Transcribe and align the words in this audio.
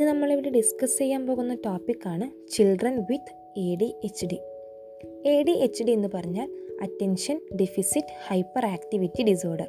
ഇന്ന് 0.00 0.12
നമ്മളിവിടെ 0.12 0.50
ഡിസ്കസ് 0.50 0.98
ചെയ്യാൻ 0.98 1.26
പോകുന്ന 1.26 1.54
ടോപ്പിക്കാണ് 1.54 2.50
children 2.50 3.06
with 3.10 3.60
A 3.60 3.74
D 3.74 3.94
H 4.04 4.26
D 4.26 4.38
A 5.28 5.42
D 5.42 5.50
H 5.50 5.84
D 5.84 5.90
എന്ന് 5.90 6.08
പറഞ്ഞാൽ 6.14 6.48
attention 6.82 7.40
deficit 7.56 8.14
hyper 8.26 8.66
activity 8.66 9.22
disorder 9.22 9.68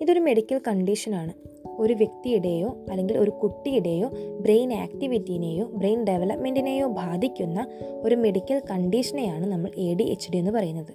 ഇതൊരു 0.00 0.20
മെഡിക്കൽ 0.20 0.60
കണ്ടീഷനാണ് 0.68 1.32
ഒരു 1.78 1.92
വ്യക്തിയുടെയോ 1.92 2.86
അല്ലെങ്കിൽ 2.90 3.18
ഒരു 3.18 3.30
കുട്ടിയുടെയോ 3.30 4.08
ബ്രെയിൻ 4.40 4.72
ആക്ടിവിറ്റീനെയോ 4.72 5.64
ബ്രെയിൻ 5.66 6.04
ഡെവലപ്മെന്റിനെയോ 6.04 6.86
ബാധിക്കുന്ന 6.86 7.66
ഒരു 8.02 8.14
മെഡിക്കൽ 8.14 8.62
കണ്ടീഷനെയാണ് 8.70 9.46
നമ്മൾ 9.46 9.70
എ 9.76 9.94
ഡി 9.94 10.02
എച്ച് 10.02 10.32
ഡി 10.32 10.36
എന്ന് 10.36 10.50
പറയുന്നത്. 10.50 10.94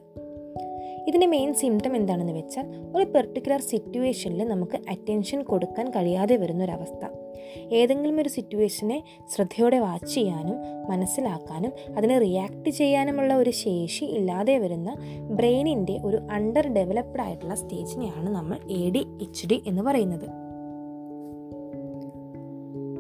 ഇതിന്റെ 1.08 1.28
മെയിൻ 1.28 1.54
സിംറ്റം 1.54 1.96
എന്താണെന്ന് 1.96 2.34
വെച്ചാൽ 2.34 2.66
ഒരു 2.96 3.06
പെർട്ടിക്കുലർ 3.06 3.62
സിറ്റുവേഷനിൽ 3.62 4.48
നമുക്ക് 4.48 4.76
അറ്റൻഷൻ 4.90 5.44
കൊടുക്കാൻ 5.44 5.90
കഴിയാതെ 5.90 6.36
വരുന്നൊരവസ്ഥ 6.36 7.25
ഏതെങ്കിലും 7.72 8.22
ഒരു 8.22 8.30
സിറ്റുവേഷനെ 8.30 9.04
ശ്രദ്ധയോടെ 9.36 9.80
വാച്ച് 9.80 10.14
ചെയ്യാനും 10.14 10.58
മനസ്സിലാക്കാനും 10.90 11.72
അതിനെ 11.98 12.20
റിയാക്ട് 12.20 12.70
ചെയ്യാനുമുള്ള 12.70 13.34
ഒരു 13.34 13.50
ശേഷി 13.50 14.06
ഇല്ലാതെ 14.06 14.58
വരുന്ന 14.58 14.96
ബ്രെയിനിന്റെ 15.20 16.00
ഒരു 16.04 16.18
അണ്ടർ 16.32 16.68
ഡെവലപ്ഡ് 16.74 17.22
ആയിട്ടുള്ള 17.22 17.56
സ്റ്റേജിനെയാണ് 17.56 18.30
നമ്മൾ 18.30 18.58
എ 18.72 18.90
ഡി 18.90 19.00
എച്ച് 19.22 19.48
ഡി 19.48 19.62
എന്ന് 19.68 19.82
പറയുന്നത്. 19.82 20.28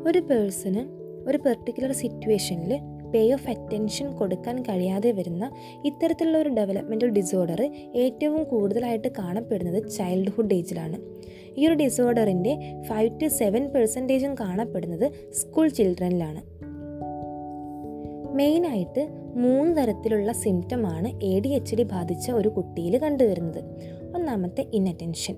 ഒരു 0.08 0.20
പേഴ്സണ് 0.20 1.06
ഒരു 1.30 1.38
പെർട്ടിക്കുലർ 1.38 1.92
സിറ്റുവേഷനിൽ 1.92 2.80
പേ 3.14 3.34
ഓഫ് 3.34 3.50
അറ്റൻഷൻ 3.50 4.16
കൊടുക്കാൻ 4.16 4.62
കഴിയാതെ 4.62 5.12
വരുന്ന 5.12 5.52
ഇത്തരത്തിലുള്ള 5.86 6.38
ഒരു 6.38 6.50
ഡെവലപ്മെന്റൽ 6.50 7.10
ഡിസോർഡർ 7.10 7.62
ഏറ്റവും 7.96 8.44
കൂടുതലായിട്ട് 8.44 9.08
കാണപ്പെടുന്നത് 9.20 9.92
ചൈൽഡ്ഹുഡ് 9.92 10.54
ഏജിലാണ് 10.54 10.98
ഈ 11.58 11.68
ഒരു 11.68 11.74
ഡിസോർഡറിന്റെ 11.74 12.82
ഫൈവ് 12.82 13.22
ടു 13.22 13.28
സെവൻ 13.28 13.70
പെർസെന്റേജും 13.70 14.36
കാണപ്പെടുന്നത് 14.36 15.32
സ്കൂൾ 15.32 15.68
ചിൽഡ്രനിലാണ് 15.68 16.56
മെയിനായിട്ട് 18.36 19.10
മൂന്ന് 19.36 19.78
തരത്തിലുള്ള 19.78 20.32
സിംറ്റമാണ് 20.32 21.24
എ 21.24 21.40
ഡി 21.40 21.50
എച്ച് 21.50 21.76
ഡി 21.76 21.84
ബാധിച്ച 21.84 22.32
ഒരു 22.32 22.50
കുട്ടിയിൽ 22.50 22.98
കണ്ടുവരുന്നത്. 22.98 23.62
ഒന്നാമത്തെ 24.16 24.66
ഇന്നറ്റൻഷൻ 24.74 25.36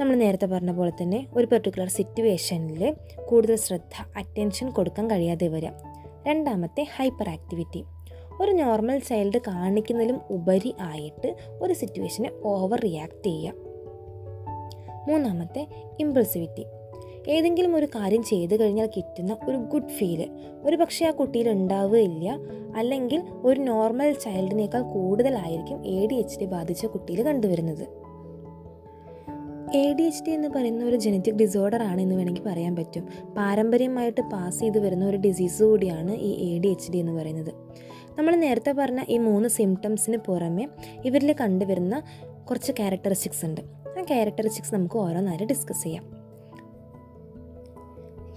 നമ്മൾ 0.00 0.14
നേരത്തെ 0.14 0.46
പറഞ്ഞ 0.46 0.70
പോലെ 0.70 0.92
തന്നെ 1.02 1.26
ഒരു 1.36 1.46
പെർട്ടിക്കുലർ 1.46 1.88
സിറ്റുവേഷനിൽ 1.88 2.94
കൂടുതൽ 3.24 3.56
ശ്രദ്ധ 3.56 4.18
അറ്റൻഷൻ 4.18 4.70
കൊടുക്കാൻ 4.70 5.10
കഴിയാതെ 5.10 5.48
വരിക 5.48 5.70
രണ്ടാമത്തെ 6.26 6.86
ഹൈപ്പർ 6.96 7.28
ആക്ടിവിറ്റി 7.28 7.84
ഒരു 8.40 8.52
നോർമൽ 8.52 8.98
ചൈൽഡ് 8.98 9.38
കാണിക്കുന്നതിലും 9.38 10.20
ഉപരി 10.30 10.74
ആയിട്ട് 10.80 11.36
ഒരു 11.62 11.72
സിറ്റുവേഷനെ 11.72 12.30
ഓവർ 12.44 12.80
റിയാക്ട് 12.80 13.26
ചെയ്യുക. 13.26 13.65
മൂന്നാമത്തെ 15.08 15.66
ഇമ്പൾസിവിറ്റി 16.00 16.66
ഏതെങ്കിലും 17.28 17.76
ഒരു 17.76 17.86
കാര്യം 17.86 18.22
ചെയ്തു 18.22 18.60
കഴിഞ്ഞാൽ 18.60 18.86
കിട്ടുന്ന 18.86 19.36
ഒരു 19.48 19.56
ഗുഡ് 19.56 19.88
ഫീൽ 19.88 20.30
ഒരു 20.64 20.76
പക്ഷേ 20.76 21.06
ആ 21.06 21.10
കുട്ടിയിൽ 21.10 21.50
ഉണ്ടാവുകയില്ല. 21.50 22.38
അല്ലെങ്കിൽ 22.76 23.22
ഒരു 23.42 23.60
നോർമൽ 23.60 24.12
ചൈൽഡിനേക്കാൾ 24.12 24.82
കൂടുതലായിരിക്കും 24.82 25.86
എ 25.86 26.06
ഡി 26.06 26.14
എച്ച് 26.14 26.40
ഡി 26.40 26.44
ബാധിച്ച 26.44 26.86
കുട്ടിയിൽ 26.86 27.22
കണ്ടുവരുന്നത്. 27.22 28.06
എ 29.76 29.92
ഡി 29.92 30.02
എച്ച് 30.02 30.24
ഡി 30.24 30.30
എന്ന് 30.30 30.48
പറയുന്ന 30.48 30.84
ഒരു 30.84 30.96
ജനറ്റിക് 30.96 31.34
ഡിസോർഡർ 31.34 31.82
ആണ് 31.82 32.00
എന്ന് 32.00 32.14
വേണമെങ്കിൽ 32.14 32.42
പറയാൻ 32.46 32.76
പറ്റും. 32.76 33.08
പാരമ്പര്യമായിട്ട് 33.36 34.20
പാസ് 34.20 34.60
ചെയ്ത് 34.60 34.78
വരുന്ന 34.78 35.06
ഒരു 35.06 35.16
ഡിസീസ് 35.16 35.62
കൂടിയാണ് 35.62 36.14
ഈ 36.14 36.54
എ 36.54 36.58
ഡി 36.58 36.68
എച്ച് 36.68 36.92
ഡി 36.92 36.96
എന്ന് 36.96 37.12
പറയുന്നത്. 37.12 37.54
നമ്മൾ 38.18 38.36
നേരത്തെ 38.36 38.72
പറഞ്ഞ 38.72 39.00
ഈ 39.08 39.18
മൂന്ന് 39.18 39.48
സിംറ്റംസിന് 39.48 40.16
പുറമെ 40.16 40.68
ഇവരിൽ 41.04 41.34
കണ്ടുവരുന്ന 41.40 42.02
കുറച്ച് 42.50 42.72
ക്യാരക്ടറിസ്റ്റിക്സ് 42.72 43.44
ഉണ്ട്. 43.46 43.75
ക്യാരക്ടറിസ്റ്റിക്സ് 44.08 44.74
നമുക്ക് 44.74 44.96
ഓരോന്നായിട്ട് 44.96 45.44
ഡിസ്കസ് 45.44 45.82
ചെയ്യാം. 45.82 46.04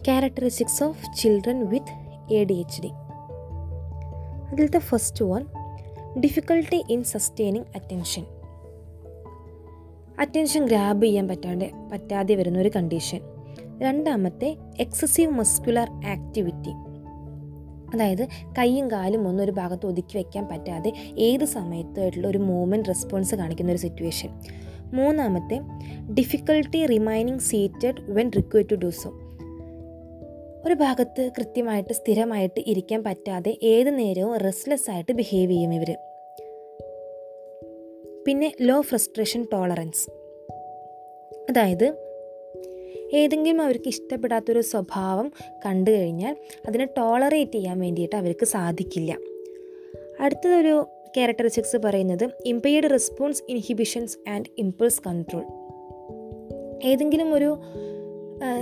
Characteristics 0.03 0.83
of 0.83 1.17
children 1.17 1.65
with 1.65 1.95
A 2.33 2.43
D 2.43 2.53
H 2.53 2.81
D 2.81 2.91
അതിലത്തെ 4.51 4.79
first 4.79 5.25
one 5.25 5.45
difficulty 6.19 6.83
in 6.89 7.03
sustaining 7.03 7.65
attention 7.75 8.25
attention 10.19 10.65
grab 10.65 11.03
ചെയ്യാൻ 11.03 11.27
പറ്റാണ്ട് 11.27 11.65
പറ്റാതെ 11.91 12.35
വരുന്ന 12.35 12.59
ഒരു 12.59 12.71
കണ്ടീഷൻ 12.75 13.21
രണ്ടാമത്തെ 13.77 14.57
എക്സസീവ് 14.79 15.31
മസ്കുലർ 15.31 15.91
ആക്ടിവിറ്റി 15.91 16.73
അതായത് 17.93 18.27
കൈയും 18.59 18.91
കാലും 18.91 19.27
ഒന്നും 19.27 19.43
ഒരു 19.43 19.51
ഭാഗത്ത് 19.51 19.85
ഒതുക്കി 19.85 20.17
വയ്ക്കാൻ 20.17 20.47
പറ്റാതെ 20.47 20.93
ഏത് 21.17 21.45
സമയത്തായിട്ടുള്ള 21.45 22.27
ഒരു 22.27 22.37
മൂവ്മെന്റ് 22.37 22.87
റെസ്പോൺസ് 22.87 23.35
കാണിക്കുന്ന 23.35 23.71
ഒരു 23.71 23.79
സിറ്റുവേഷൻ 23.79 24.29
മൂന്നാമത്തെ 24.93 25.59
difficulty 26.13 26.85
remaining 26.85 27.39
seated 27.39 28.01
when 28.01 28.31
require 28.37 28.65
to 28.71 28.75
do 28.75 28.89
so 28.89 29.09
ഒരു 30.65 30.73
ഭാഗത്ത് 30.73 31.31
കൃത്യമായിട്ട് 31.37 31.93
സ്ഥിരമായിട്ട് 31.93 32.63
ഇരിക്കാൻ 32.67 33.03
പറ്റാതെ 33.03 33.57
ഏത് 33.63 33.97
നേരവും 33.97 34.37
റെസ്റ്റ്ലെസ് 34.37 34.91
ആയിട്ട് 34.91 35.11
ബിഹേവ് 35.11 35.51
ചെയ്യും 35.51 35.73
ഇവർ 35.73 35.97
പിന്നെ 38.27 38.53
ലോ 38.61 38.81
ഫ്രസ്ട്രേഷൻ 38.81 39.47
ടോളറൻസ് 39.53 40.11
അതായത് 41.49 42.09
ഏതെങ്കിലും 43.13 43.61
അവർക്ക് 43.61 43.87
ഇഷ്ടപ്പെടാത്തൊരു 43.87 44.61
സ്വഭാവം 44.61 45.31
കണ്ടു 45.65 45.91
കഴിഞ്ഞാൽ 45.91 46.35
അതിനെ 46.67 46.85
ടോളറേറ്റ് 46.85 47.51
ചെയ്യാൻ 47.51 47.79
വേണ്ടിയിട്ട് 47.79 48.15
അവർക്ക് 48.15 48.45
സാധിക്കില്ല. 48.45 49.17
അടുത്തതൊരു 50.19 50.87
ക്യാരക്ടറിസ്റ്റിക്സ് 51.15 51.77
പറയുന്നത് 51.77 52.29
impaired 52.45 52.91
response 52.91 53.43
inhibitions 53.49 54.17
and 54.29 54.45
impulse 54.57 55.01
control 55.07 55.45
ഏതെങ്കിലും 56.83 57.33
ഒരു 57.33 57.57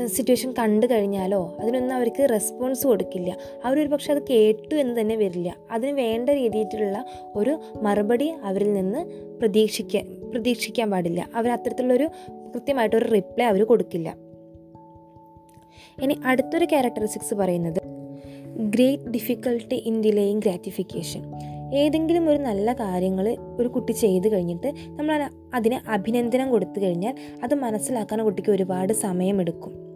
സിറ്റുവേഷൻ 0.06 0.54
കണ്ടു 0.60 0.86
കഴിഞ്ഞാലോ 0.86 1.58
അതിനൊന്നും 1.60 1.96
അവർക്ക് 1.96 2.30
റെസ്പോൺസ് 2.30 2.88
കൊടുക്കില്ല. 2.88 3.38
അവരൊരു 3.66 3.88
പക്ഷെ 3.88 4.14
അത് 4.14 4.22
കേട്ടു 4.30 4.76
എന്ന് 4.76 5.02
തന്നെ 5.02 5.16
വരില്ല. 5.16 5.56
അതിന് 5.72 5.92
വേണ്ട 5.92 6.30
രീതിയിലുള്ള 6.30 7.06
ഒരു 7.36 7.60
മറുപടി 7.82 8.34
അവരിൽ 8.44 8.74
നിന്ന് 8.74 9.06
പ്രതീക്ഷിക്കാൻ 9.40 10.32
പ്രതീക്ഷിക്കാൻ 10.32 10.92
പാടില്ല. 10.92 11.28
അവർ 11.36 11.50
അത്തരത്തിലുള്ളൊരു 11.52 12.10
കൃത്യമായിട്ടൊരു 12.54 13.06
റിപ്ലൈ 13.06 13.46
അവർ 13.46 13.64
കൊടുക്കില്ല. 13.64 14.16
ഇനി 16.02 16.18
അടുത്തൊരു 16.26 16.66
ക്യാരക്ടറിസ്റ്റിക്സ് 16.66 17.34
പറയുന്നത് 17.34 17.82
great 18.60 19.04
difficulty 19.04 19.76
in 19.76 20.02
delaying 20.02 20.42
gratification 20.42 21.24
ഏതെങ്കിലും 21.74 22.30
ഒരു 22.30 22.38
നല്ല 22.38 22.74
കാര്യങ്ങൾ 22.74 23.38
ഒരു 23.60 23.68
കുട്ടി 23.68 23.92
ചെയ്ത് 23.92 24.32
കഴിഞ്ഞിട്ട് 24.32 24.74
നമ്മൾ 24.88 25.30
അതിന് 25.54 25.90
അഭിനന്ദനം 25.90 26.52
കൊടുത്തു 26.52 26.80
കഴിഞ്ഞാൽ 26.82 27.16
അത് 27.44 27.56
മനസ്സിലാക്കാൻ 27.56 28.24
കുട്ടിക്ക് 28.24 28.50
ഒരുപാട് 28.50 28.94
സമയമെടുക്കും. 28.94 29.88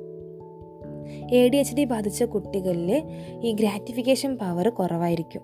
എ 1.34 1.50
ഡി 1.50 1.58
എച്ച് 1.58 1.76
ഡി 1.76 1.84
ബാധിച്ച 1.84 2.24
കുട്ടികളിൽ 2.24 3.04
ഈ 3.44 3.52
ഗ്രാറ്റിഫിക്കേഷൻ 3.52 4.36
പവർ 4.36 4.70
കുറവായിരിക്കും. 4.70 5.42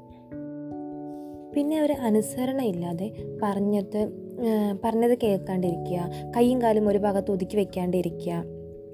പിന്നെ 1.55 1.79
അവർ 1.79 1.91
അനുസരണ 1.91 2.61
ഇല്ലാതെ 2.61 3.11
പറഞ്ഞത് 3.43 4.27
പറഞ്ഞത് 4.83 5.17
കേൾക്കാണ്ടിരിക്കുക 5.23 6.11
കൈയും 6.37 6.61
കാലും 6.61 6.89
ഒരു 6.89 6.97
ഭാഗത്ത് 6.97 7.31
ഒതുക്കി 7.31 7.57
വെക്കാണ്ടിരിക്കുക 7.57 8.43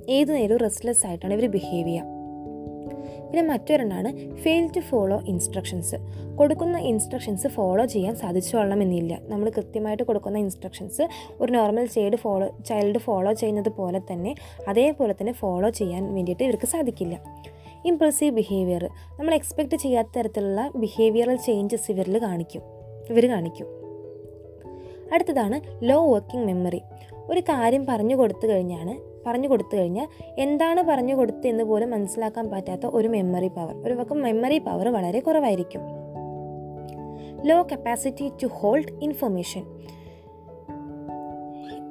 ഏത് 0.10 0.32
നേരവും 0.34 0.60
റെസ്റ്റ്ലെസ് 0.60 1.06
ആയിട്ടാണ് 1.06 1.34
ഇവർ 1.34 1.48
ബിഹേവ് 1.48 1.88
ചെയ്യുക. 1.88 2.13
പിന്നെ 3.34 3.54
മറ്റൊരെണ്ണമാണ് 3.54 4.34
ഫെയിൽ 4.34 4.66
ടു 4.76 4.80
ഫോളോ 4.80 5.22
ഇൻസ്ട്രക്ഷൻസ് 5.28 5.96
കൊടുക്കുന്ന 6.36 6.78
ഇൻസ്ട്രക്ഷൻസ് 6.78 7.48
ഫോളോ 7.48 7.86
ചെയ്യാൻ 7.86 8.16
സാധിച്ചുകൊള്ളണമെന്നില്ല 8.16 9.22
നമ്മൾ 9.24 9.50
കൃത്യമായിട്ട് 9.50 10.04
കൊടുക്കുന്ന 10.04 10.38
ഇൻസ്ട്രക്ഷൻസ് 10.38 11.02
ഒരു 11.42 11.52
normal 11.52 11.86
child 11.86 12.16
follow 12.16 12.48
child 12.66 12.98
follow 12.98 13.34
ചെയ്യുന്നത് 13.34 13.70
പോലെ 13.70 14.02
തന്നെ 14.12 14.36
അതേപോലെ 14.68 15.16
തന്നെ 15.20 15.34
ഫോളോ 15.34 15.70
ചെയ്യാൻ 15.70 16.14
വേണ്ടിയിട്ട് 16.14 16.44
ഇവർക്ക് 16.44 16.66
സാധിക്കില്ല. 16.66 17.16
ഇംപ്രസീവ് 17.86 18.36
ബിഹേവിയർ 18.36 18.84
നമ്മൾ 19.20 19.34
എക്സ്പെക്റ്റ് 19.34 19.76
ചെയ്യാത്ത 19.76 20.08
തരത്തിലുള്ള 20.18 20.72
ബിഹേവിയറൽ 20.76 21.36
ചേഞ്ചസ് 21.36 21.92
ഇവരിൽ 21.92 22.18
കാണിക്കും. 22.22 22.62
ഇവർ 23.10 23.30
കാണിക്കും. 23.30 23.68
അടുത്തതാണ് 25.14 25.60
ലോ 25.84 26.14
വർക്കിംഗ് 26.14 26.46
മെമ്മറി 26.46 26.82
ഒരു 27.30 27.40
കാര്യം 27.40 27.86
പറഞ്ഞു 27.86 28.16
കൊടുത്തു 28.16 28.48
കഴിഞ്ഞാണ് 28.48 29.13
പറഞ്ഞു 29.28 29.48
കൊടുത്തു 29.48 29.78
കഴിഞ്ഞാൽ 29.78 30.08
എന്താണ് 30.40 30.84
പറഞ്ഞു 30.84 31.16
കൊടുത്തതെന്ന് 31.16 31.64
പോലും 31.64 31.90
മനസ്സിലാക്കാൻ 31.90 32.50
പറ്റാത്ത 32.50 32.82
ഒരു 32.86 33.08
മെമ്മറി 33.08 33.48
പവർ 33.48 33.76
ഒരു 33.86 33.94
പക്കം 33.94 34.22
മെമ്മറി 34.22 34.58
പവർ 34.58 34.90
വളരെ 34.90 35.20
കുറവായിരിക്കും. 35.20 35.82
Low 37.46 37.68
capacity 37.72 38.32
to 38.44 38.48
hold 38.48 39.04
information 39.04 39.64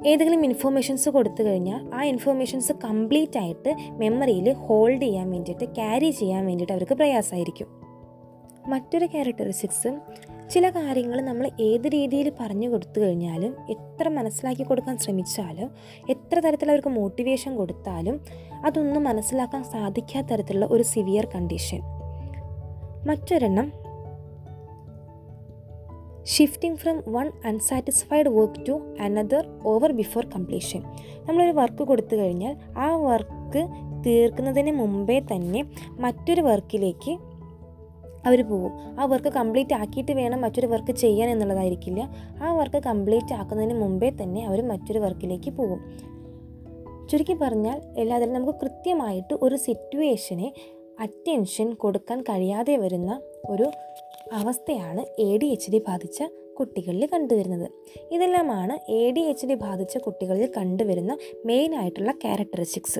ഏതെങ്കിലും 0.07 0.45
ഇൻഫോർമേഷൻസ് 0.45 1.09
കൊടുത്തു 1.09 1.43
കഴിഞ്ഞാൽ 1.43 1.89
ആ 1.93 2.03
ഇൻഫോർമേഷൻസ് 2.03 2.71
കംപ്ലീറ്റ് 2.83 3.39
ആയിട്ട് 3.39 3.75
മെമ്മറിയിൽ 3.89 4.53
ഹോൾഡ് 4.53 5.01
ചെയ്യാൻ 5.01 5.31
വേണ്ടിയിട്ട് 5.31 5.75
ക്യാരി 5.75 6.09
ചെയ്യാൻ 6.09 6.45
വേണ്ടിയിട്ട് 6.45 6.73
അവർക്ക് 6.73 6.93
പ്രയാസമായിരിക്കും. 6.93 7.67
മറ്റൊരു 8.67 9.05
ക്യാരക്ടറിസ്റ്റിക്സ് 9.05 9.87
ചില 10.49 10.69
കാര്യങ്ങൾ 10.69 11.21
നമ്മൾ 11.21 11.51
ഏത് 11.59 11.87
രീതിയിൽ 11.87 12.31
പറഞ്ഞു 12.39 12.69
കൊടുത്തു 12.69 13.01
കഴിഞ്ഞാലും 13.01 13.55
എത്ര 13.69 14.09
മനസ്സിലാക്കി 14.09 14.63
കൊടുക്കാൻ 14.63 14.97
ശ്രമിച്ചാലും 14.97 15.69
എത്ര 16.09 16.39
തരത്തിൽ 16.39 16.71
അവർക്ക് 16.71 16.89
മോട്ടിവേഷൻ 16.89 17.55
കൊടുത്താലും 17.55 18.19
അതൊന്നും 18.65 19.03
മനസ്സിലാക്കാൻ 19.03 19.63
സാധിക്കാത്ത 19.63 20.25
തരത്തിലുള്ള 20.25 20.65
ഒരു 20.65 20.83
severe 20.83 21.25
condition 21.35 21.81
മറ്റൊരെണ്ണം 23.07 23.71
shifting 26.25 26.77
from 26.77 27.03
one 27.07 27.31
unsatisfied 27.45 28.29
work 28.29 28.67
to 28.67 28.81
another 28.99 29.47
over 29.63 29.91
before 29.91 30.25
completion 30.25 30.81
നമ്മളൊരു 31.27 31.51
വർക്ക് 31.51 31.83
കൊടുത്തു 31.83 32.15
കഴിഞ്ഞാൽ 32.15 32.55
ആ 32.77 32.95
വർക്ക് 32.97 33.67
തീർക്കുന്നതിന് 34.05 34.71
മുമ്പേ 34.71 35.19
തന്നെ 35.31 35.65
മറ്റൊരു 35.99 36.41
വർക്കിലേക്ക് 36.41 37.19
അവർ 38.25 38.41
പോകും. 38.41 38.99
ആ 38.99 39.05
വർക്ക് 39.05 39.29
കംപ്ലീറ്റ് 39.29 39.73
ആക്കിയിട്ട് 39.73 40.11
വേണം 40.11 40.41
മറ്റൊരു 40.41 40.67
വർക്ക് 40.67 40.91
ചെയ്യാൻ 40.91 41.29
എന്നുള്ളതായിരിക്കില്ല. 41.29 42.09
ആ 42.43 42.53
വർക്ക് 42.53 42.83
കംപ്ലീറ്റ് 42.83 43.33
ആക്കുന്നതിന് 43.33 43.81
മുമ്പേ 43.81 44.09
തന്നെ 44.09 44.45
അവർ 44.45 44.67
മറ്റൊരു 44.67 44.99
വർക്കിലേക്ക് 44.99 45.49
പോകും. 45.49 45.99
ചുരുക്കി 47.09 47.33
പറഞ്ഞാൽ 47.33 47.81
എല്ലാത്തിലും 47.97 48.33
നമുക്ക് 48.33 48.59
കൃത്യമായിട്ട് 48.59 49.33
ഒരു 49.41 49.55
സിറ്റുവേഷനെ 49.55 50.53
അറ്റൻഷൻ 50.99 51.73
കൊടുക്കാൻ 51.73 52.21
കഴിയാതെ 52.21 52.77
വരുന്ന 52.77 53.21
ഒരു 53.49 53.71
അവസ്ഥയാണ് 54.33 55.21
എ 55.21 55.37
ഡി 55.37 55.45
എച്ച് 55.45 55.71
ഡി 55.71 55.77
ബാധിച്ച 55.77 56.23
കുട്ടികളിൽ 56.59 57.09
കണ്ടുവരുന്നത്. 57.13 57.71
ഇതെല്ലാമാണ് 58.11 58.91
എ 58.91 59.11
ഡി 59.11 59.19
എച്ച് 59.19 59.45
ഡി 59.45 59.53
ബാധിച്ച 59.53 59.97
കുട്ടികളിൽ 59.97 60.49
കണ്ടുവരുന്ന 60.57 61.17
മെയിനായിട്ടുള്ള 61.45 62.11
ക്യാരക്ടറിസ്റ്റിക്സ് 62.11 62.99